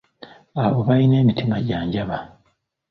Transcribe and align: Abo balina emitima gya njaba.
Abo 0.63 0.79
balina 0.87 1.15
emitima 1.23 1.55
gya 1.67 1.79
njaba. 1.87 2.17